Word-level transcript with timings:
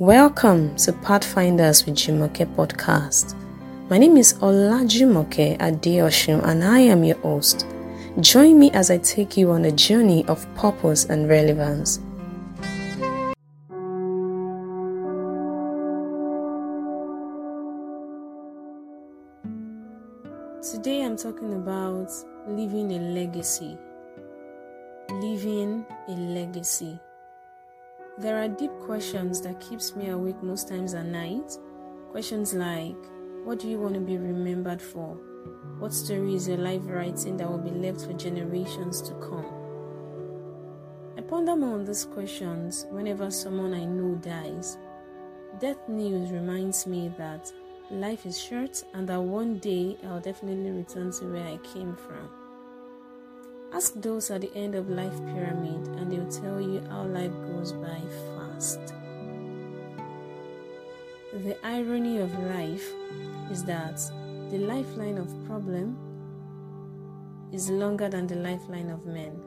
Welcome 0.00 0.76
to 0.76 0.94
Pathfinders 0.94 1.84
with 1.84 1.96
Jumoke 1.96 2.46
podcast. 2.56 3.34
My 3.90 3.98
name 3.98 4.16
is 4.16 4.32
Olajumoke 4.40 5.58
Adeoshun 5.58 6.42
and 6.42 6.64
I 6.64 6.78
am 6.78 7.04
your 7.04 7.18
host. 7.18 7.66
Join 8.18 8.58
me 8.58 8.70
as 8.70 8.90
I 8.90 8.96
take 8.96 9.36
you 9.36 9.50
on 9.50 9.66
a 9.66 9.70
journey 9.70 10.24
of 10.24 10.46
purpose 10.54 11.04
and 11.04 11.28
relevance. 11.28 11.98
Today 20.72 21.04
I'm 21.04 21.18
talking 21.18 21.52
about 21.52 22.10
leaving 22.48 22.90
a 22.92 23.00
legacy. 23.12 23.76
Leaving 25.10 25.84
a 26.08 26.12
legacy. 26.12 26.98
There 28.20 28.36
are 28.36 28.48
deep 28.48 28.72
questions 28.80 29.40
that 29.40 29.60
keeps 29.60 29.96
me 29.96 30.10
awake 30.10 30.42
most 30.42 30.68
times 30.68 30.92
at 30.92 31.06
night. 31.06 31.56
Questions 32.10 32.52
like 32.52 32.94
what 33.44 33.58
do 33.58 33.66
you 33.66 33.78
want 33.78 33.94
to 33.94 34.00
be 34.00 34.18
remembered 34.18 34.82
for? 34.82 35.16
What 35.78 35.94
story 35.94 36.34
is 36.34 36.46
your 36.46 36.58
life 36.58 36.82
writing 36.84 37.38
that 37.38 37.50
will 37.50 37.56
be 37.56 37.70
left 37.70 38.02
for 38.02 38.12
generations 38.12 39.00
to 39.00 39.14
come? 39.14 39.46
I 41.16 41.22
ponder 41.22 41.56
more 41.56 41.76
on 41.76 41.86
these 41.86 42.04
questions 42.04 42.84
whenever 42.90 43.30
someone 43.30 43.72
I 43.72 43.86
know 43.86 44.16
dies. 44.16 44.76
Death 45.58 45.88
news 45.88 46.30
reminds 46.30 46.86
me 46.86 47.10
that 47.16 47.50
life 47.90 48.26
is 48.26 48.38
short 48.38 48.84
and 48.92 49.08
that 49.08 49.22
one 49.22 49.60
day 49.60 49.96
I'll 50.04 50.20
definitely 50.20 50.72
return 50.72 51.10
to 51.12 51.24
where 51.24 51.46
I 51.46 51.56
came 51.72 51.96
from. 51.96 52.39
Ask 53.72 53.94
those 53.94 54.30
at 54.30 54.40
the 54.40 54.52
end 54.54 54.74
of 54.74 54.90
life 54.90 55.16
pyramid 55.26 55.86
and 55.96 56.10
they'll 56.10 56.42
tell 56.42 56.60
you 56.60 56.82
how 56.90 57.04
life 57.04 57.32
goes 57.46 57.72
by 57.72 58.00
fast. 58.36 58.80
The 61.44 61.56
irony 61.64 62.18
of 62.18 62.36
life 62.40 62.92
is 63.50 63.62
that 63.64 64.00
the 64.50 64.58
lifeline 64.58 65.18
of 65.18 65.32
problem 65.46 65.96
is 67.52 67.70
longer 67.70 68.08
than 68.08 68.26
the 68.26 68.34
lifeline 68.34 68.90
of 68.90 69.06
men. 69.06 69.40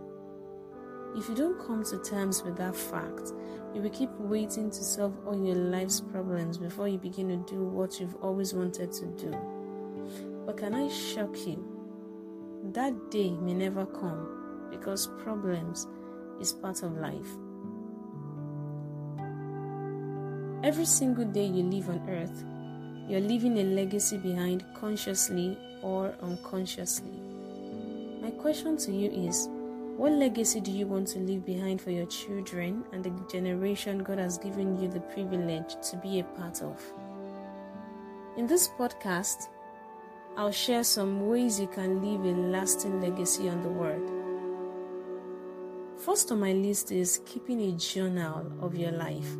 If 1.18 1.28
you 1.28 1.36
don't 1.36 1.60
come 1.60 1.84
to 1.84 1.98
terms 2.00 2.44
with 2.44 2.58
that 2.58 2.76
fact, 2.76 3.34
you 3.76 3.82
will 3.82 3.90
keep 3.90 4.10
waiting 4.18 4.72
to 4.72 4.84
solve 4.84 5.16
all 5.28 5.46
your 5.46 5.56
life's 5.56 6.00
problems 6.00 6.58
before 6.58 6.88
you 6.88 6.98
begin 6.98 7.28
to 7.28 7.54
do 7.54 7.64
what 7.64 8.00
you've 8.00 8.16
always 8.16 8.54
wanted 8.54 8.94
to 8.94 9.06
do. 9.08 9.36
But 10.46 10.58
can 10.58 10.74
I 10.74 10.88
shock 10.88 11.36
you? 11.46 11.73
That 12.72 13.12
day 13.12 13.32
may 13.32 13.54
never 13.54 13.86
come 13.86 14.68
because 14.72 15.08
problems 15.22 15.86
is 16.40 16.54
part 16.54 16.82
of 16.82 16.98
life. 16.98 17.28
Every 20.64 20.86
single 20.86 21.26
day 21.26 21.46
you 21.46 21.64
live 21.64 21.90
on 21.90 22.10
earth, 22.10 22.46
you're 23.10 23.20
leaving 23.20 23.58
a 23.58 23.64
legacy 23.64 24.18
behind 24.18 24.64
consciously 24.76 25.58
or 25.82 26.16
unconsciously. 26.22 27.12
My 28.22 28.32
question 28.32 28.78
to 28.78 28.94
you 28.94 29.12
is 29.12 29.50
what 29.98 30.14
legacy 30.14 30.62
do 30.62 30.72
you 30.72 30.88
want 30.88 31.10
to 31.10 31.20
leave 31.20 31.46
behind 31.46 31.82
for 31.82 31.92
your 31.92 32.06
children 32.06 32.86
and 32.94 33.04
the 33.04 33.12
generation 33.30 34.00
God 34.00 34.20
has 34.20 34.38
given 34.38 34.82
you 34.82 34.88
the 34.88 35.02
privilege 35.02 35.76
to 35.92 35.98
be 35.98 36.20
a 36.20 36.24
part 36.24 36.62
of? 36.62 36.82
In 38.38 38.48
this 38.48 38.70
podcast, 38.80 39.50
I'll 40.36 40.52
share 40.52 40.84
some 40.84 41.28
ways 41.28 41.60
you 41.60 41.68
can 41.68 42.02
leave 42.02 42.22
a 42.22 42.36
lasting 42.36 43.00
legacy 43.00 43.50
on 43.50 43.62
the 43.62 43.70
world. 43.70 44.10
First 46.00 46.32
on 46.32 46.40
my 46.40 46.54
list 46.54 46.92
is 46.92 47.22
keeping 47.24 47.62
a 47.62 47.72
journal 47.74 48.52
of 48.60 48.76
your 48.76 48.92
life. 48.92 49.38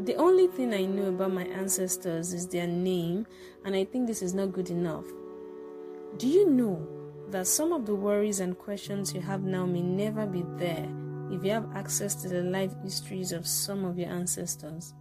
The 0.00 0.16
only 0.16 0.48
thing 0.48 0.74
I 0.74 0.84
know 0.84 1.10
about 1.10 1.32
my 1.32 1.44
ancestors 1.44 2.32
is 2.32 2.48
their 2.48 2.66
name, 2.66 3.24
and 3.64 3.76
I 3.76 3.84
think 3.84 4.08
this 4.08 4.20
is 4.20 4.34
not 4.34 4.52
good 4.52 4.68
enough. 4.68 5.04
Do 6.18 6.26
you 6.26 6.50
know 6.50 6.84
that 7.30 7.46
some 7.46 7.72
of 7.72 7.86
the 7.86 7.94
worries 7.94 8.40
and 8.40 8.58
questions 8.58 9.14
you 9.14 9.20
have 9.20 9.44
now 9.44 9.64
may 9.64 9.80
never 9.80 10.26
be 10.26 10.44
there 10.56 10.88
if 11.30 11.44
you 11.44 11.52
have 11.52 11.70
access 11.76 12.16
to 12.22 12.28
the 12.28 12.42
life 12.42 12.74
histories 12.82 13.30
of 13.30 13.46
some 13.46 13.84
of 13.84 13.96
your 13.96 14.10
ancestors? 14.10 14.92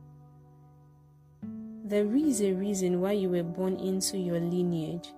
There 1.87 2.15
is 2.15 2.41
a 2.41 2.51
reason 2.51 2.99
why 2.99 3.11
you 3.11 3.29
were 3.29 3.43
born 3.43 3.75
into 3.75 4.17
your 4.17 4.39
lineage. 4.39 5.13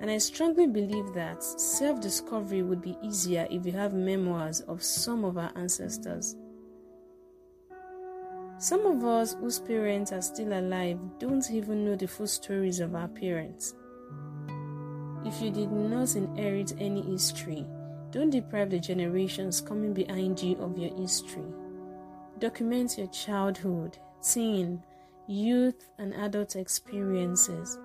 And 0.00 0.10
I 0.10 0.18
strongly 0.18 0.66
believe 0.66 1.14
that 1.14 1.44
self 1.44 2.00
discovery 2.00 2.64
would 2.64 2.82
be 2.82 2.98
easier 3.04 3.46
if 3.52 3.64
you 3.64 3.70
have 3.70 3.94
memoirs 3.94 4.62
of 4.62 4.82
some 4.82 5.24
of 5.24 5.38
our 5.38 5.52
ancestors. 5.54 6.34
Some 8.58 8.84
of 8.84 9.04
us 9.04 9.34
whose 9.34 9.60
parents 9.60 10.10
are 10.10 10.22
still 10.22 10.58
alive 10.58 10.98
don't 11.20 11.48
even 11.52 11.84
know 11.84 11.94
the 11.94 12.08
full 12.08 12.26
stories 12.26 12.80
of 12.80 12.96
our 12.96 13.06
parents. 13.06 13.74
If 15.24 15.40
you 15.40 15.52
did 15.52 15.70
not 15.70 16.16
inherit 16.16 16.74
any 16.80 17.02
history, 17.02 17.64
don't 18.10 18.30
deprive 18.30 18.70
the 18.70 18.80
generations 18.80 19.60
coming 19.60 19.94
behind 19.94 20.42
you 20.42 20.56
of 20.56 20.76
your 20.76 20.92
history. 20.96 21.46
Document 22.40 22.98
your 22.98 23.06
childhood, 23.06 23.98
teen, 24.20 24.82
youth, 25.30 25.88
and 25.98 26.14
adult 26.14 26.56
experiences. 26.56 27.78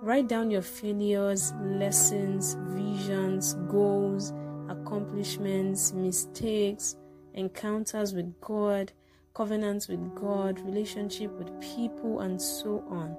Write 0.00 0.28
down 0.28 0.50
your 0.50 0.62
failures, 0.62 1.52
lessons, 1.60 2.56
visions, 2.68 3.54
goals, 3.68 4.32
accomplishments, 4.68 5.92
mistakes, 5.92 6.96
encounters 7.34 8.14
with 8.14 8.40
God 8.40 8.92
covenants 9.38 9.86
with 9.86 10.16
God, 10.16 10.58
relationship 10.62 11.30
with 11.38 11.48
people, 11.60 12.22
and 12.22 12.42
so 12.42 12.82
on. 12.90 13.16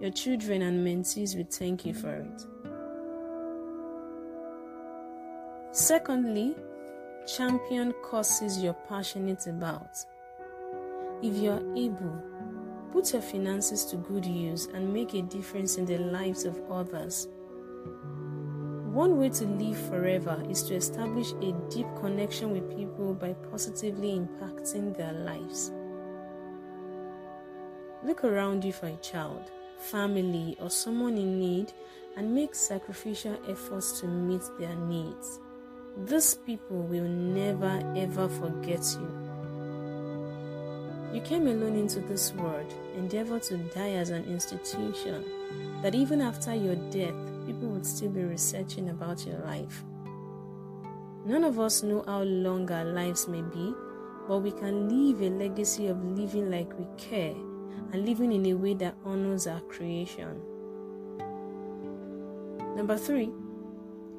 Your 0.00 0.10
children 0.10 0.62
and 0.62 0.86
mentees 0.86 1.36
will 1.36 1.44
thank 1.44 1.84
you 1.84 1.92
for 1.92 2.14
it. 2.14 2.46
Secondly, 5.72 6.56
champion 7.26 7.92
causes 8.02 8.62
you're 8.62 8.72
passionate 8.88 9.46
about. 9.46 9.98
If 11.22 11.36
you're 11.36 11.62
able, 11.76 12.22
put 12.92 13.12
your 13.12 13.22
finances 13.22 13.84
to 13.86 13.96
good 13.96 14.24
use 14.24 14.66
and 14.66 14.92
make 14.92 15.14
a 15.14 15.22
difference 15.22 15.76
in 15.76 15.86
the 15.86 15.98
lives 15.98 16.44
of 16.44 16.60
others. 16.70 17.28
One 18.92 19.18
way 19.18 19.28
to 19.30 19.46
live 19.46 19.78
forever 19.88 20.42
is 20.48 20.62
to 20.64 20.74
establish 20.74 21.32
a 21.40 21.52
deep 21.70 21.86
connection 22.00 22.50
with 22.50 22.76
people 22.76 23.14
by 23.14 23.34
positively 23.50 24.18
impacting 24.18 24.96
their 24.96 25.12
lives. 25.12 25.70
Look 28.02 28.24
around 28.24 28.64
you 28.64 28.72
for 28.72 28.86
a 28.86 28.96
child, 28.96 29.50
family, 29.78 30.56
or 30.60 30.70
someone 30.70 31.16
in 31.16 31.38
need 31.38 31.72
and 32.16 32.34
make 32.34 32.54
sacrificial 32.54 33.38
efforts 33.48 34.00
to 34.00 34.06
meet 34.06 34.42
their 34.58 34.74
needs. 34.74 35.38
These 36.06 36.34
people 36.34 36.82
will 36.82 37.08
never 37.08 37.80
ever 37.96 38.28
forget 38.28 38.84
you. 38.98 39.29
You 41.12 41.20
came 41.22 41.48
alone 41.48 41.76
into 41.76 42.00
this 42.00 42.32
world, 42.34 42.72
endeavor 42.96 43.40
to 43.40 43.56
die 43.56 43.92
as 43.92 44.10
an 44.10 44.24
institution, 44.24 45.24
that 45.82 45.94
even 45.94 46.20
after 46.20 46.54
your 46.54 46.76
death, 46.76 47.14
people 47.46 47.68
would 47.68 47.84
still 47.84 48.10
be 48.10 48.22
researching 48.22 48.90
about 48.90 49.26
your 49.26 49.38
life. 49.38 49.82
None 51.26 51.42
of 51.42 51.58
us 51.58 51.82
know 51.82 52.04
how 52.06 52.22
long 52.22 52.70
our 52.70 52.84
lives 52.84 53.26
may 53.26 53.42
be, 53.42 53.74
but 54.28 54.38
we 54.38 54.52
can 54.52 54.88
leave 54.88 55.20
a 55.20 55.30
legacy 55.30 55.88
of 55.88 56.02
living 56.04 56.50
like 56.50 56.78
we 56.78 56.86
care 56.96 57.34
and 57.92 58.06
living 58.06 58.30
in 58.30 58.46
a 58.46 58.54
way 58.54 58.74
that 58.74 58.94
honors 59.04 59.48
our 59.48 59.60
creation. 59.62 60.40
Number 62.76 62.96
three, 62.96 63.30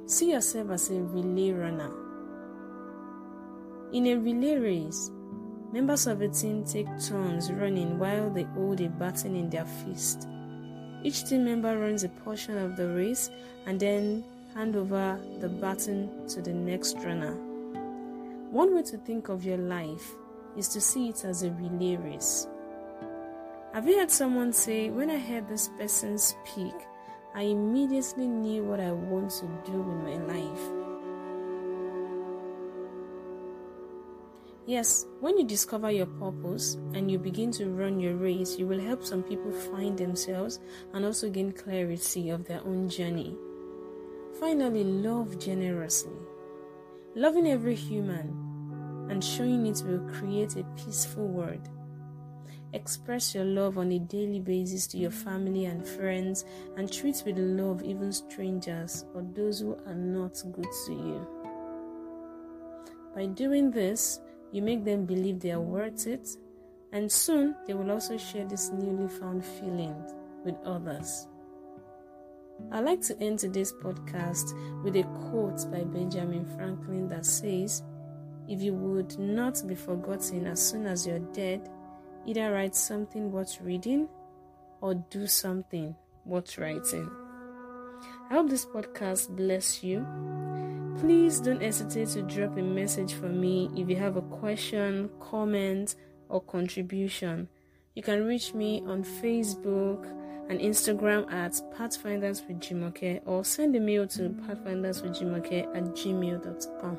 see 0.05 0.31
yourself 0.31 0.71
as 0.71 0.89
a 0.89 1.01
relay 1.01 1.51
runner. 1.51 1.91
In 3.93 4.07
a 4.07 4.15
relay 4.15 4.57
race, 4.57 5.09
members 5.71 6.07
of 6.07 6.21
a 6.21 6.27
team 6.27 6.65
take 6.65 6.87
turns 7.01 7.51
running 7.51 7.97
while 7.97 8.29
they 8.29 8.43
hold 8.43 8.81
a 8.81 8.89
baton 8.89 9.35
in 9.35 9.49
their 9.49 9.65
fist. 9.65 10.27
Each 11.03 11.23
team 11.23 11.45
member 11.45 11.77
runs 11.77 12.03
a 12.03 12.09
portion 12.09 12.57
of 12.57 12.75
the 12.75 12.89
race 12.89 13.29
and 13.65 13.79
then 13.79 14.23
hand 14.53 14.75
over 14.75 15.19
the 15.39 15.49
baton 15.49 16.27
to 16.27 16.41
the 16.41 16.53
next 16.53 16.97
runner. 16.97 17.35
One 18.51 18.75
way 18.75 18.83
to 18.83 18.97
think 18.97 19.29
of 19.29 19.45
your 19.45 19.57
life 19.57 20.11
is 20.57 20.67
to 20.69 20.81
see 20.81 21.09
it 21.09 21.23
as 21.23 21.43
a 21.43 21.51
relay 21.51 21.95
race. 21.95 22.47
Have 23.73 23.87
you 23.87 23.97
heard 23.97 24.11
someone 24.11 24.51
say, 24.51 24.89
When 24.89 25.09
I 25.09 25.17
heard 25.17 25.47
this 25.47 25.69
person 25.79 26.17
speak, 26.17 26.73
I 27.33 27.43
immediately 27.43 28.27
knew 28.27 28.65
what 28.65 28.81
I 28.81 28.91
want 28.91 29.31
to 29.31 29.45
do 29.65 29.81
with 29.81 29.97
my 30.03 30.17
life? 30.33 30.80
Yes, 34.71 35.05
when 35.19 35.37
you 35.37 35.43
discover 35.43 35.91
your 35.91 36.05
purpose 36.05 36.75
and 36.93 37.11
you 37.11 37.19
begin 37.19 37.51
to 37.59 37.65
run 37.71 37.99
your 37.99 38.15
race, 38.15 38.57
you 38.57 38.65
will 38.65 38.79
help 38.79 39.03
some 39.03 39.21
people 39.21 39.51
find 39.51 39.97
themselves 39.97 40.61
and 40.93 41.03
also 41.03 41.29
gain 41.29 41.51
clarity 41.51 42.29
of 42.29 42.45
their 42.45 42.61
own 42.65 42.87
journey. 42.87 43.35
Finally, 44.39 44.85
love 44.85 45.37
generously. 45.37 46.15
Loving 47.15 47.49
every 47.49 47.75
human 47.75 49.07
and 49.09 49.21
showing 49.21 49.67
it 49.67 49.83
will 49.85 50.09
create 50.13 50.55
a 50.55 50.63
peaceful 50.77 51.27
world. 51.27 51.67
Express 52.71 53.35
your 53.35 53.43
love 53.43 53.77
on 53.77 53.91
a 53.91 53.99
daily 53.99 54.39
basis 54.39 54.87
to 54.87 54.97
your 54.97 55.11
family 55.11 55.65
and 55.65 55.85
friends 55.85 56.45
and 56.77 56.89
treat 56.89 57.21
with 57.25 57.37
love 57.37 57.83
even 57.83 58.13
strangers 58.13 59.03
or 59.13 59.21
those 59.35 59.59
who 59.59 59.75
are 59.85 59.95
not 59.95 60.41
good 60.53 60.71
to 60.85 60.93
you. 60.93 61.27
By 63.13 63.25
doing 63.25 63.69
this, 63.69 64.20
you 64.51 64.61
make 64.61 64.83
them 64.83 65.05
believe 65.05 65.39
they 65.39 65.51
are 65.51 65.61
worth 65.61 66.07
it, 66.07 66.27
and 66.91 67.11
soon 67.11 67.55
they 67.65 67.73
will 67.73 67.91
also 67.91 68.17
share 68.17 68.45
this 68.45 68.69
newly 68.69 69.07
found 69.07 69.45
feeling 69.45 69.95
with 70.43 70.55
others. 70.65 71.27
I'd 72.71 72.85
like 72.85 73.01
to 73.01 73.19
end 73.19 73.39
today's 73.39 73.73
podcast 73.73 74.53
with 74.83 74.95
a 74.95 75.03
quote 75.03 75.69
by 75.71 75.83
Benjamin 75.83 76.45
Franklin 76.55 77.07
that 77.07 77.25
says, 77.25 77.83
If 78.47 78.61
you 78.61 78.73
would 78.73 79.17
not 79.17 79.61
be 79.67 79.75
forgotten 79.75 80.47
as 80.47 80.61
soon 80.61 80.85
as 80.85 81.07
you're 81.07 81.19
dead, 81.19 81.69
either 82.25 82.51
write 82.51 82.75
something 82.75 83.31
worth 83.31 83.59
reading 83.61 84.07
or 84.81 84.95
do 84.95 85.27
something 85.27 85.95
worth 86.25 86.57
writing. 86.57 87.09
I 88.29 88.33
hope 88.33 88.49
this 88.49 88.65
podcast 88.65 89.35
bless 89.35 89.83
you. 89.83 90.05
Please 90.99 91.39
don't 91.39 91.61
hesitate 91.61 92.09
to 92.09 92.21
drop 92.21 92.57
a 92.57 92.61
message 92.61 93.13
for 93.13 93.29
me 93.29 93.69
if 93.75 93.89
you 93.89 93.95
have 93.95 94.17
a 94.17 94.21
question, 94.21 95.09
comment, 95.19 95.95
or 96.29 96.41
contribution. 96.41 97.47
You 97.95 98.03
can 98.03 98.25
reach 98.25 98.53
me 98.53 98.83
on 98.85 99.03
Facebook 99.03 100.05
and 100.49 100.59
Instagram 100.59 101.31
at 101.31 101.59
Pathfinders 101.75 102.41
with 102.47 102.59
Jumoke 102.59 103.21
or 103.25 103.43
send 103.45 103.75
a 103.75 103.79
mail 103.79 104.07
to 104.07 104.29
pathfinderswithjumoke 104.29 105.75
at 105.75 105.83
gmail.com. 105.95 106.97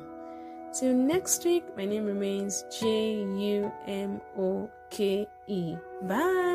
Till 0.79 0.93
next 0.93 1.45
week, 1.45 1.63
my 1.77 1.85
name 1.85 2.05
remains 2.05 2.65
J 2.79 3.21
U 3.21 3.71
M 3.87 4.19
O 4.37 4.69
K 4.89 5.27
E. 5.47 5.75
Bye. 6.01 6.52